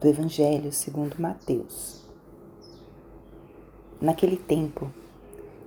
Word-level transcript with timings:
do 0.00 0.08
Evangelho 0.08 0.72
segundo 0.72 1.20
Mateus. 1.20 2.02
Naquele 4.00 4.38
tempo, 4.38 4.90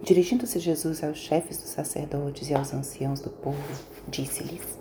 dirigindo-se 0.02 0.58
Jesus 0.58 1.04
aos 1.04 1.20
chefes 1.20 1.60
dos 1.60 1.70
sacerdotes 1.70 2.50
e 2.50 2.56
aos 2.56 2.74
anciãos 2.74 3.20
do 3.20 3.30
povo, 3.30 3.62
disse-lhes: 4.08 4.80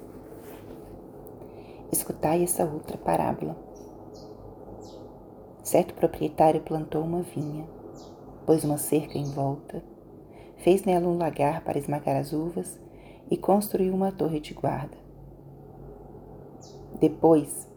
Escutai 1.92 2.42
essa 2.42 2.64
outra 2.64 2.96
parábola. 2.96 3.54
Certo 5.62 5.92
proprietário 5.92 6.62
plantou 6.62 7.02
uma 7.02 7.20
vinha, 7.20 7.68
pôs 8.46 8.64
uma 8.64 8.78
cerca 8.78 9.18
em 9.18 9.30
volta, 9.32 9.84
fez 10.56 10.82
nela 10.84 11.06
um 11.06 11.18
lagar 11.18 11.62
para 11.62 11.78
esmagar 11.78 12.16
as 12.16 12.32
uvas 12.32 12.80
e 13.30 13.36
construiu 13.36 13.92
uma 13.92 14.10
torre 14.10 14.40
de 14.40 14.54
guarda. 14.54 14.96
Depois, 16.98 17.70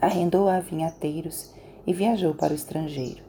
arrendou 0.00 0.48
a 0.48 0.60
vinhateiros 0.60 1.52
e 1.86 1.92
viajou 1.92 2.34
para 2.34 2.52
o 2.52 2.56
estrangeiro. 2.56 3.22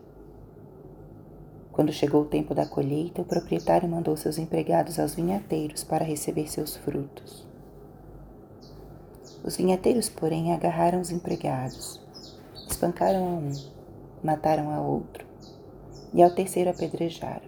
Quando 1.71 1.93
chegou 1.93 2.23
o 2.23 2.25
tempo 2.25 2.53
da 2.53 2.65
colheita, 2.65 3.21
o 3.21 3.25
proprietário 3.25 3.87
mandou 3.87 4.15
seus 4.17 4.37
empregados 4.37 4.99
aos 4.99 5.15
vinhateiros 5.15 5.83
para 5.83 6.03
receber 6.03 6.47
seus 6.47 6.75
frutos. 6.75 7.47
Os 9.43 9.55
vinhateiros, 9.55 10.09
porém, 10.09 10.53
agarraram 10.53 10.99
os 10.99 11.09
empregados, 11.09 12.01
espancaram 12.69 13.23
a 13.23 13.31
um, 13.31 13.51
mataram 14.21 14.69
a 14.69 14.81
outro, 14.81 15.25
e 16.13 16.21
ao 16.21 16.29
terceiro 16.31 16.69
apedrejaram. 16.69 17.47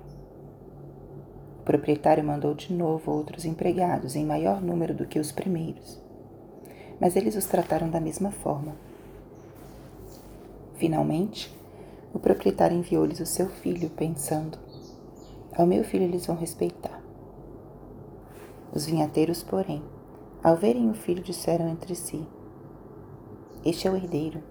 O 1.60 1.64
proprietário 1.64 2.24
mandou 2.24 2.56
de 2.56 2.74
novo 2.74 3.12
outros 3.12 3.44
empregados, 3.44 4.16
em 4.16 4.26
maior 4.26 4.62
número 4.62 4.96
do 4.96 5.06
que 5.06 5.20
os 5.20 5.32
primeiros, 5.32 6.02
mas 7.00 7.16
eles 7.16 7.36
os 7.36 7.46
trataram 7.46 7.90
da 7.90 8.00
mesma 8.00 8.32
forma. 8.32 8.74
Finalmente, 10.82 11.56
o 12.12 12.18
proprietário 12.18 12.76
enviou-lhes 12.76 13.20
o 13.20 13.26
seu 13.28 13.48
filho, 13.48 13.88
pensando: 13.92 14.58
Ao 15.56 15.64
meu 15.64 15.84
filho 15.84 16.06
eles 16.06 16.26
vão 16.26 16.36
respeitar. 16.36 17.00
Os 18.74 18.88
vinhateiros, 18.88 19.44
porém, 19.44 19.84
ao 20.44 20.56
verem 20.56 20.90
o 20.90 20.96
filho, 20.96 21.22
disseram 21.22 21.70
entre 21.70 21.94
si: 21.94 22.26
Este 23.64 23.88
é 23.88 23.92
o 23.92 23.96
herdeiro. 23.96 24.42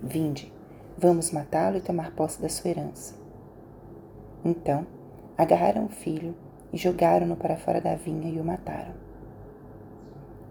Vinde, 0.00 0.52
vamos 0.96 1.32
matá-lo 1.32 1.78
e 1.78 1.80
tomar 1.80 2.12
posse 2.12 2.40
da 2.40 2.48
sua 2.48 2.70
herança. 2.70 3.16
Então, 4.44 4.86
agarraram 5.36 5.86
o 5.86 5.88
filho 5.88 6.32
e 6.72 6.76
jogaram-no 6.76 7.34
para 7.34 7.56
fora 7.56 7.80
da 7.80 7.96
vinha 7.96 8.32
e 8.32 8.38
o 8.38 8.44
mataram. 8.44 8.94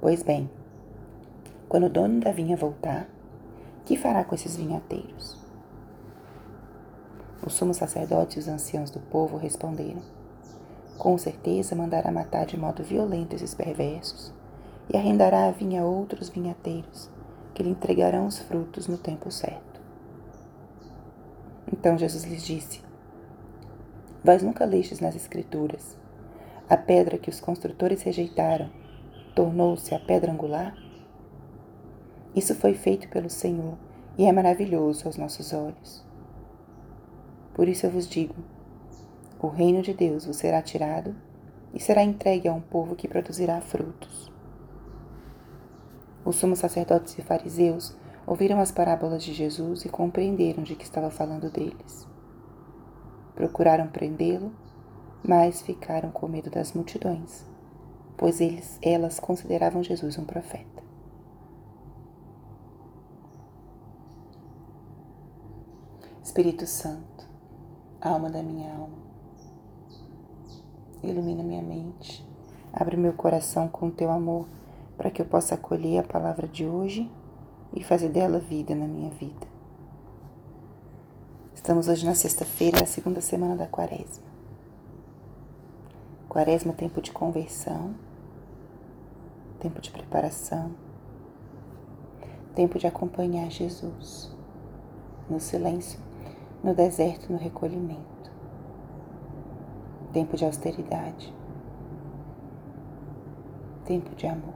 Pois 0.02 0.22
bem, 0.22 0.50
quando 1.70 1.86
o 1.86 1.90
dono 1.90 2.20
da 2.20 2.34
vinha 2.34 2.58
voltar, 2.58 3.15
que 3.86 3.96
fará 3.96 4.24
com 4.24 4.34
esses 4.34 4.56
vinhateiros? 4.56 5.38
Os 7.46 7.54
sumos 7.54 7.78
sacerdotes 7.78 8.38
e 8.38 8.40
os 8.40 8.48
anciãos 8.48 8.90
do 8.90 9.00
povo 9.00 9.38
responderam: 9.38 10.02
Com 10.98 11.18
certeza 11.18 11.76
mandará 11.76 12.12
matar 12.12 12.46
de 12.46 12.58
modo 12.58 12.84
violento 12.84 13.36
esses 13.36 13.54
perversos 13.54 14.34
e 14.92 14.98
arrendará 14.98 15.48
a 15.48 15.52
vinha 15.52 15.84
a 15.84 15.86
outros 15.86 16.30
vinhateiros, 16.30 17.10
que 17.54 17.62
lhe 17.62 17.70
entregarão 17.70 18.26
os 18.26 18.40
frutos 18.40 18.88
no 18.88 18.98
tempo 18.98 19.32
certo. 19.32 19.80
Então 21.72 21.98
Jesus 21.98 22.24
lhes 22.24 22.44
disse: 22.44 22.82
Vós 24.24 24.42
nunca 24.42 24.66
lestes 24.66 25.00
nas 25.00 25.16
Escrituras: 25.16 25.96
a 26.68 26.76
pedra 26.76 27.20
que 27.20 27.30
os 27.30 27.40
construtores 27.40 28.02
rejeitaram 28.02 28.70
tornou-se 29.36 29.94
a 29.94 30.00
pedra 30.00 30.32
angular? 30.32 30.85
Isso 32.36 32.54
foi 32.54 32.74
feito 32.74 33.08
pelo 33.08 33.30
Senhor 33.30 33.78
e 34.18 34.26
é 34.26 34.32
maravilhoso 34.32 35.06
aos 35.06 35.16
nossos 35.16 35.54
olhos. 35.54 36.04
Por 37.54 37.70
isso 37.70 37.86
eu 37.86 37.90
vos 37.90 38.06
digo: 38.06 38.36
o 39.40 39.48
reino 39.48 39.82
de 39.82 39.94
Deus 39.94 40.26
vos 40.26 40.36
será 40.36 40.62
tirado 40.62 41.16
e 41.74 41.80
será 41.80 42.04
entregue 42.04 42.50
a 42.50 42.54
um 42.54 42.60
povo 42.60 42.96
que 42.96 43.08
produzirá 43.08 43.62
frutos. 43.62 44.30
Os 46.26 46.36
sumos 46.36 46.60
sacerdotes 46.60 47.18
e 47.18 47.22
fariseus 47.22 47.96
ouviram 48.28 48.60
as 48.60 48.72
parábolas 48.72 49.24
de 49.24 49.34
Jesus 49.34 49.86
e 49.86 49.90
compreenderam 49.90 50.64
de 50.64 50.76
que 50.76 50.84
estava 50.84 51.10
falando 51.10 51.50
deles. 51.50 52.06
Procuraram 53.34 53.88
prendê-lo, 53.88 54.52
mas 55.24 55.62
ficaram 55.62 56.12
com 56.12 56.28
medo 56.28 56.50
das 56.50 56.74
multidões, 56.74 57.46
pois 58.18 58.42
eles, 58.42 58.78
elas 58.82 59.20
consideravam 59.20 59.84
Jesus 59.84 60.18
um 60.18 60.26
profeta. 60.26 60.75
Espírito 66.26 66.66
Santo, 66.66 67.24
alma 68.02 68.32
da 68.32 68.42
minha 68.42 68.74
alma, 68.74 68.98
ilumina 71.04 71.44
minha 71.44 71.62
mente, 71.62 72.28
abre 72.74 72.98
meu 72.98 73.14
coração 73.14 73.68
com 73.68 73.92
teu 73.92 74.10
amor 74.10 74.48
para 74.98 75.12
que 75.12 75.22
eu 75.22 75.26
possa 75.28 75.54
acolher 75.54 76.00
a 76.00 76.04
palavra 76.04 76.48
de 76.48 76.66
hoje 76.66 77.10
e 77.76 77.84
fazer 77.84 78.10
dela 78.10 78.40
vida 78.40 78.74
na 78.74 78.88
minha 78.88 79.12
vida. 79.12 79.48
Estamos 81.54 81.88
hoje 81.88 82.04
na 82.08 82.16
sexta-feira, 82.16 82.82
a 82.82 82.88
segunda 82.88 83.22
semana 83.22 83.56
da 83.56 83.68
quaresma. 83.68 84.26
Quaresma 86.28 86.72
é 86.72 86.76
tempo 86.76 87.04
de 87.04 87.12
conversão, 87.12 87.94
tempo 89.60 89.80
de 89.80 89.92
preparação, 89.92 90.72
tempo 92.56 92.80
de 92.80 92.88
acompanhar 92.88 93.52
Jesus 93.52 94.36
no 95.30 95.40
silêncio 95.40 96.05
no 96.66 96.74
deserto, 96.74 97.32
no 97.32 97.38
recolhimento. 97.38 98.32
Tempo 100.12 100.36
de 100.36 100.44
austeridade. 100.44 101.32
Tempo 103.86 104.16
de 104.16 104.26
amor. 104.26 104.56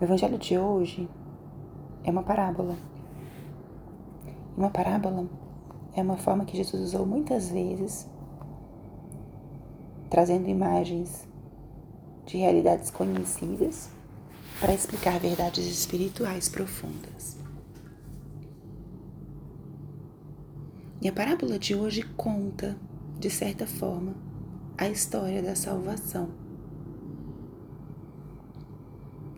O 0.00 0.04
evangelho 0.04 0.38
de 0.38 0.56
hoje 0.56 1.06
é 2.02 2.10
uma 2.10 2.22
parábola. 2.22 2.74
Uma 4.56 4.70
parábola 4.70 5.28
é 5.94 6.00
uma 6.00 6.16
forma 6.16 6.46
que 6.46 6.56
Jesus 6.56 6.82
usou 6.82 7.04
muitas 7.04 7.50
vezes, 7.50 8.08
trazendo 10.08 10.48
imagens 10.48 11.28
de 12.24 12.38
realidades 12.38 12.90
conhecidas 12.90 13.90
para 14.58 14.72
explicar 14.72 15.20
verdades 15.20 15.66
espirituais 15.66 16.48
profundas. 16.48 17.41
E 21.02 21.08
a 21.08 21.12
parábola 21.12 21.58
de 21.58 21.74
hoje 21.74 22.04
conta, 22.16 22.78
de 23.18 23.28
certa 23.28 23.66
forma, 23.66 24.14
a 24.78 24.88
história 24.88 25.42
da 25.42 25.56
salvação. 25.56 26.30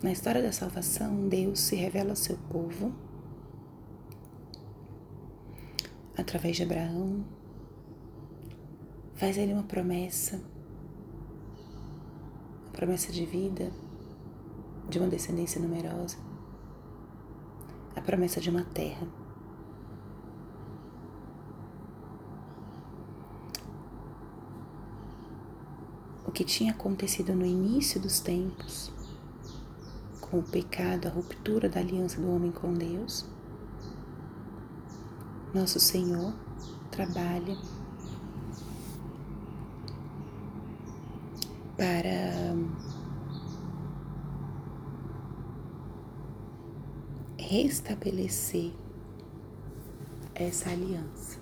Na 0.02 0.12
história 0.12 0.42
da 0.42 0.52
salvação, 0.52 1.26
Deus 1.26 1.60
se 1.60 1.74
revela 1.74 2.10
ao 2.10 2.16
seu 2.16 2.36
povo 2.50 2.92
através 6.14 6.54
de 6.54 6.64
Abraão, 6.64 7.24
faz 9.14 9.38
ele 9.38 9.54
uma 9.54 9.62
promessa, 9.62 10.42
uma 12.64 12.72
promessa 12.72 13.10
de 13.10 13.24
vida, 13.24 13.72
de 14.86 14.98
uma 14.98 15.08
descendência 15.08 15.58
numerosa, 15.62 16.18
a 17.96 18.02
promessa 18.02 18.38
de 18.38 18.50
uma 18.50 18.64
terra. 18.64 19.23
Que 26.34 26.44
tinha 26.44 26.72
acontecido 26.72 27.32
no 27.32 27.46
início 27.46 28.00
dos 28.00 28.18
tempos, 28.18 28.92
com 30.20 30.40
o 30.40 30.42
pecado, 30.42 31.06
a 31.06 31.10
ruptura 31.10 31.68
da 31.68 31.78
aliança 31.78 32.20
do 32.20 32.28
homem 32.28 32.50
com 32.50 32.74
Deus, 32.74 33.24
nosso 35.54 35.78
Senhor 35.78 36.34
trabalha 36.90 37.56
para 41.76 42.56
restabelecer 47.38 48.72
essa 50.34 50.70
aliança. 50.70 51.38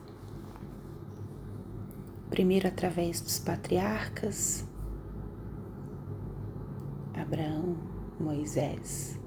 Primeiro, 2.28 2.68
através 2.68 3.20
dos 3.22 3.38
patriarcas, 3.38 4.66
Abraão, 7.32 7.78
Moisés, 8.20 9.18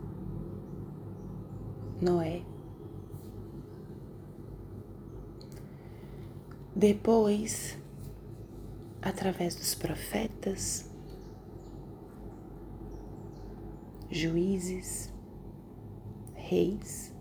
Noé. 2.00 2.44
Depois, 6.75 7.75
através 9.02 9.56
dos 9.56 9.74
profetas, 9.74 10.88
juízes, 14.12 15.12
reis. 16.36 17.12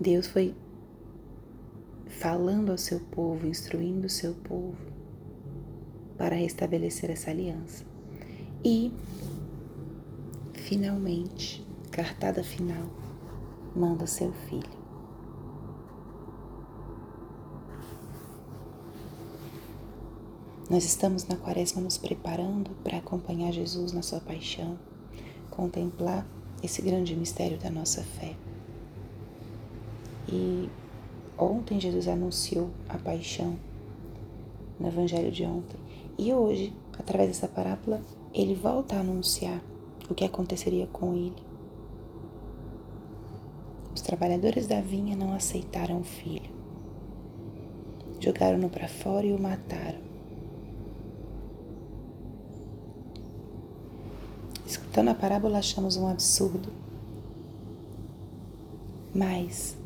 Deus 0.00 0.26
foi 0.26 0.56
falando 2.08 2.72
ao 2.72 2.78
seu 2.78 2.98
povo, 2.98 3.46
instruindo 3.46 4.08
o 4.08 4.10
seu 4.10 4.34
povo 4.34 4.93
para 6.16 6.36
restabelecer 6.36 7.10
essa 7.10 7.30
aliança. 7.30 7.84
E, 8.64 8.92
finalmente, 10.54 11.66
cartada 11.90 12.42
final, 12.42 12.86
manda 13.74 14.06
seu 14.06 14.32
filho. 14.32 14.84
Nós 20.70 20.84
estamos 20.84 21.26
na 21.26 21.36
quaresma 21.36 21.82
nos 21.82 21.98
preparando 21.98 22.70
para 22.82 22.96
acompanhar 22.96 23.52
Jesus 23.52 23.92
na 23.92 24.00
sua 24.00 24.18
paixão, 24.18 24.78
contemplar 25.50 26.26
esse 26.62 26.80
grande 26.80 27.14
mistério 27.14 27.58
da 27.58 27.68
nossa 27.68 28.02
fé. 28.02 28.34
E 30.26 30.70
ontem 31.36 31.78
Jesus 31.78 32.08
anunciou 32.08 32.70
a 32.88 32.96
paixão 32.96 33.58
no 34.80 34.88
evangelho 34.88 35.30
de 35.30 35.44
ontem. 35.44 35.78
E 36.16 36.32
hoje, 36.32 36.72
através 36.98 37.28
dessa 37.28 37.48
parábola, 37.48 38.00
ele 38.32 38.54
volta 38.54 38.96
a 38.96 39.00
anunciar 39.00 39.60
o 40.08 40.14
que 40.14 40.24
aconteceria 40.24 40.86
com 40.86 41.14
ele. 41.14 41.42
Os 43.94 44.00
trabalhadores 44.00 44.66
da 44.66 44.80
vinha 44.80 45.16
não 45.16 45.32
aceitaram 45.32 46.00
o 46.00 46.04
filho. 46.04 46.50
Jogaram-no 48.20 48.68
para 48.68 48.88
fora 48.88 49.26
e 49.26 49.32
o 49.32 49.40
mataram. 49.40 49.98
Escutando 54.66 55.08
a 55.08 55.14
parábola, 55.14 55.58
achamos 55.58 55.96
um 55.96 56.08
absurdo. 56.08 56.72
Mas 59.14 59.76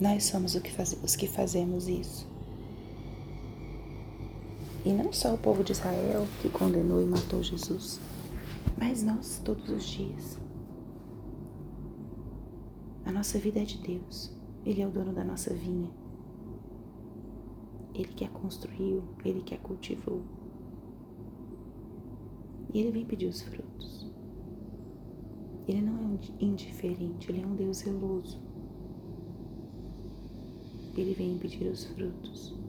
nós 0.00 0.24
somos 0.24 0.54
os 0.54 1.16
que 1.16 1.26
fazemos 1.26 1.88
isso. 1.88 2.29
E 4.84 4.92
não 4.92 5.12
só 5.12 5.34
o 5.34 5.38
povo 5.38 5.62
de 5.62 5.72
Israel 5.72 6.26
que 6.40 6.48
condenou 6.48 7.02
e 7.02 7.04
matou 7.04 7.42
Jesus, 7.42 8.00
mas 8.78 9.02
nós 9.02 9.40
todos 9.44 9.68
os 9.68 9.84
dias. 9.84 10.38
A 13.04 13.12
nossa 13.12 13.38
vida 13.38 13.60
é 13.60 13.64
de 13.64 13.76
Deus. 13.78 14.32
Ele 14.64 14.80
é 14.80 14.86
o 14.86 14.90
dono 14.90 15.12
da 15.12 15.24
nossa 15.24 15.52
vinha. 15.52 15.90
Ele 17.94 18.08
que 18.08 18.24
a 18.24 18.28
construiu, 18.28 19.02
ele 19.24 19.42
que 19.42 19.54
a 19.54 19.58
cultivou. 19.58 20.22
E 22.72 22.78
ele 22.80 22.90
vem 22.90 23.04
pedir 23.04 23.26
os 23.26 23.42
frutos. 23.42 24.10
Ele 25.66 25.82
não 25.82 26.14
é 26.14 26.44
indiferente, 26.44 27.30
ele 27.30 27.42
é 27.42 27.46
um 27.46 27.54
Deus 27.54 27.78
zeloso. 27.78 28.40
Ele 30.96 31.14
vem 31.14 31.36
pedir 31.38 31.68
os 31.68 31.84
frutos. 31.84 32.59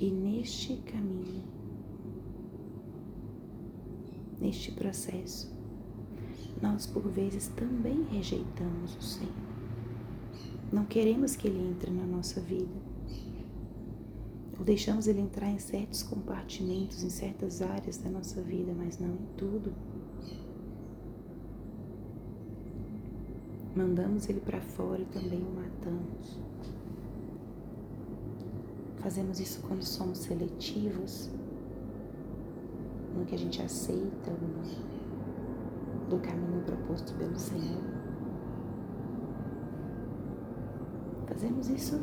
E 0.00 0.10
neste 0.10 0.76
caminho, 0.78 1.44
neste 4.40 4.72
processo, 4.72 5.54
nós 6.62 6.86
por 6.86 7.06
vezes 7.06 7.48
também 7.48 8.04
rejeitamos 8.04 8.96
o 8.96 9.02
Senhor. 9.02 9.30
Não 10.72 10.86
queremos 10.86 11.36
que 11.36 11.48
Ele 11.48 11.68
entre 11.68 11.90
na 11.90 12.06
nossa 12.06 12.40
vida. 12.40 12.72
Ou 14.58 14.64
deixamos 14.64 15.06
Ele 15.06 15.20
entrar 15.20 15.50
em 15.50 15.58
certos 15.58 16.02
compartimentos, 16.02 17.04
em 17.04 17.10
certas 17.10 17.60
áreas 17.60 17.98
da 17.98 18.08
nossa 18.08 18.40
vida, 18.40 18.72
mas 18.74 18.98
não 18.98 19.10
em 19.10 19.26
tudo. 19.36 19.70
Mandamos 23.76 24.30
Ele 24.30 24.40
para 24.40 24.62
fora 24.62 25.02
e 25.02 25.04
também 25.04 25.42
o 25.42 25.50
matamos. 25.50 26.40
Fazemos 29.02 29.40
isso 29.40 29.60
quando 29.62 29.82
somos 29.82 30.18
seletivos 30.18 31.30
no 33.16 33.24
que 33.24 33.34
a 33.34 33.38
gente 33.38 33.62
aceita 33.62 34.30
do 36.08 36.18
caminho 36.18 36.62
proposto 36.64 37.14
pelo 37.14 37.38
Senhor. 37.38 37.82
Fazemos 41.26 41.70
isso 41.70 42.00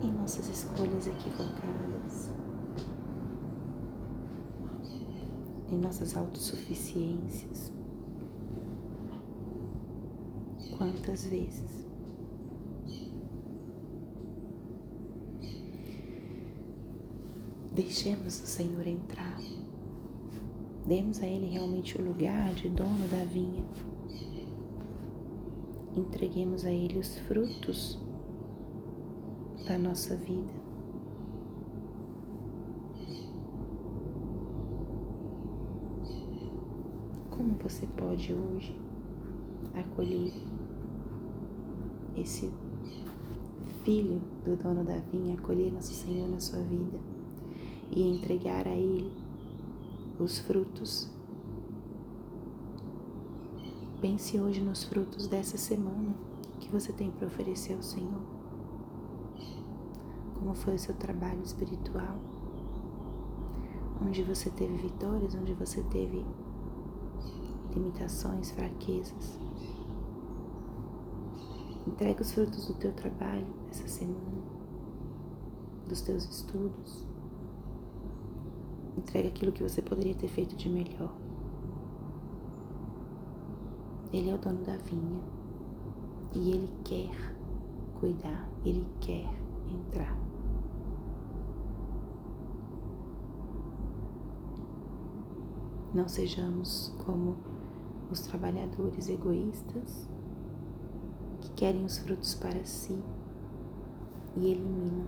em 0.00 0.12
nossas 0.12 0.48
escolhas 0.48 1.08
equivocadas, 1.08 2.30
em 5.72 5.78
nossas 5.78 6.16
autossuficiências. 6.16 7.72
Quantas 10.76 11.24
vezes? 11.26 11.87
Deixemos 17.78 18.42
o 18.42 18.46
Senhor 18.48 18.84
entrar. 18.88 19.38
Demos 20.84 21.22
a 21.22 21.26
Ele 21.28 21.46
realmente 21.46 21.96
o 21.96 22.04
lugar 22.04 22.52
de 22.52 22.68
dono 22.68 23.06
da 23.06 23.24
vinha. 23.24 23.64
Entreguemos 25.96 26.64
a 26.64 26.72
Ele 26.72 26.98
os 26.98 27.16
frutos 27.20 27.96
da 29.64 29.78
nossa 29.78 30.16
vida. 30.16 30.50
Como 37.30 37.54
você 37.62 37.86
pode 37.96 38.34
hoje 38.34 38.76
acolher 39.72 40.32
esse 42.16 42.52
filho 43.84 44.20
do 44.44 44.56
dono 44.56 44.82
da 44.82 44.98
vinha, 45.12 45.34
acolher 45.34 45.72
nosso 45.72 45.94
Senhor 45.94 46.28
na 46.28 46.40
sua 46.40 46.58
vida? 46.64 47.17
E 47.90 48.02
entregar 48.02 48.66
a 48.66 48.74
Ele 48.74 49.12
os 50.18 50.38
frutos. 50.38 51.08
Pense 54.00 54.38
hoje 54.38 54.60
nos 54.60 54.84
frutos 54.84 55.26
dessa 55.26 55.56
semana 55.56 56.14
que 56.60 56.68
você 56.68 56.92
tem 56.92 57.10
para 57.10 57.26
oferecer 57.26 57.74
ao 57.74 57.82
Senhor. 57.82 58.22
Como 60.38 60.54
foi 60.54 60.74
o 60.74 60.78
seu 60.78 60.94
trabalho 60.94 61.42
espiritual? 61.42 62.16
Onde 64.00 64.22
você 64.22 64.50
teve 64.50 64.76
vitórias, 64.76 65.34
onde 65.34 65.52
você 65.54 65.82
teve 65.84 66.24
limitações, 67.74 68.50
fraquezas. 68.50 69.38
Entrega 71.86 72.22
os 72.22 72.32
frutos 72.32 72.66
do 72.66 72.74
teu 72.74 72.92
trabalho 72.92 73.46
essa 73.70 73.88
semana, 73.88 74.42
dos 75.88 76.02
teus 76.02 76.24
estudos. 76.24 77.07
Entregue 78.98 79.28
aquilo 79.28 79.52
que 79.52 79.62
você 79.62 79.80
poderia 79.80 80.14
ter 80.16 80.26
feito 80.26 80.56
de 80.56 80.68
melhor. 80.68 81.14
Ele 84.12 84.28
é 84.28 84.34
o 84.34 84.38
dono 84.38 84.60
da 84.64 84.76
vinha 84.76 85.20
e 86.34 86.50
ele 86.50 86.68
quer 86.84 87.36
cuidar, 88.00 88.50
ele 88.64 88.84
quer 89.00 89.24
entrar. 89.70 90.18
Não 95.94 96.08
sejamos 96.08 96.92
como 97.06 97.36
os 98.10 98.20
trabalhadores 98.22 99.08
egoístas 99.08 100.08
que 101.40 101.50
querem 101.50 101.84
os 101.84 101.98
frutos 101.98 102.34
para 102.34 102.64
si 102.64 103.00
e 104.36 104.50
eliminam 104.50 105.06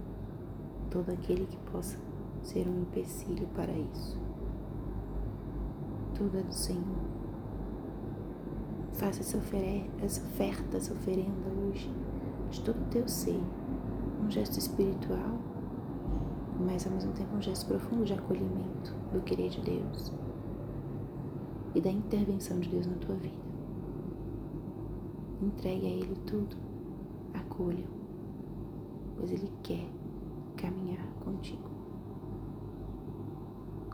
todo 0.91 1.11
aquele 1.11 1.45
que 1.47 1.57
possa 1.73 2.10
ser 2.43 2.67
um 2.69 2.83
empecilho 2.83 3.47
para 3.55 3.73
isso. 3.73 4.19
Tudo 6.15 6.39
é 6.39 6.43
do 6.43 6.55
Senhor. 6.55 7.11
Faça 8.93 9.21
essa 9.21 9.39
oferta, 9.39 10.05
essa 10.05 10.21
oferta, 10.23 10.77
essa 10.77 10.93
oferenda 10.93 11.49
hoje 11.63 11.91
de 12.51 12.61
todo 12.63 12.81
o 12.81 12.91
teu 12.91 13.09
ser. 13.09 13.41
Um 14.23 14.31
gesto 14.31 14.59
espiritual, 14.59 15.39
mas 16.61 16.87
ao 16.87 16.93
mesmo 16.93 17.13
tempo 17.13 17.35
um 17.35 17.41
gesto 17.41 17.67
profundo 17.67 18.05
de 18.05 18.13
acolhimento 18.13 18.95
do 19.13 19.21
querer 19.23 19.49
de 19.49 19.61
Deus 19.63 20.13
e 21.75 21.81
da 21.81 21.91
intervenção 21.91 22.61
de 22.61 22.69
Deus 22.69 22.87
na 22.87 22.97
tua 22.97 23.15
vida. 23.17 23.41
Entregue 25.43 25.87
a 25.87 25.91
Ele 25.91 26.17
tudo, 26.27 26.55
acolha, 27.33 27.87
pois 29.17 29.31
Ele 29.31 29.51
quer 29.63 29.89
caminhar 30.57 31.07
contigo. 31.25 31.80